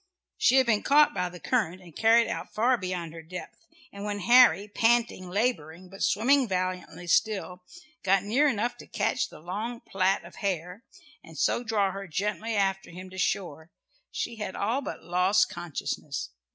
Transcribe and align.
She 0.39 0.55
had 0.55 0.65
been 0.65 0.81
caught 0.81 1.13
by 1.13 1.29
the 1.29 1.39
current 1.39 1.79
and 1.79 1.95
carried 1.95 2.27
out 2.27 2.51
far 2.51 2.75
beyond 2.75 3.13
her 3.13 3.21
depth, 3.21 3.67
and 3.93 4.03
when 4.03 4.21
Harry, 4.21 4.67
panting, 4.67 5.29
labouring, 5.29 5.89
but 5.89 6.01
swimming 6.01 6.47
valiantly 6.47 7.05
still, 7.05 7.61
got 8.01 8.23
near 8.23 8.47
enough 8.47 8.77
to 8.77 8.87
catch 8.87 9.29
the 9.29 9.37
long 9.39 9.79
plait 9.81 10.23
of 10.23 10.37
hair, 10.37 10.83
and 11.23 11.37
so 11.37 11.63
draw 11.63 11.91
her 11.91 12.07
gently 12.07 12.55
after 12.55 12.89
him 12.89 13.11
to 13.11 13.19
shore, 13.19 13.69
she 14.09 14.37
had 14.37 14.55
all 14.55 14.81
but 14.81 15.03
lost 15.03 15.49
consciousness. 15.49 16.31